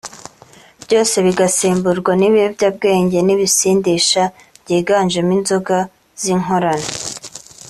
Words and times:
byose 0.83 1.15
bigasemburwa 1.25 2.11
n’ibiyobyabwenge 2.15 3.17
n’ibisindisha 3.23 4.23
byiganjemo 4.61 5.31
inzoga 5.37 5.77
z’inkorano 6.21 6.89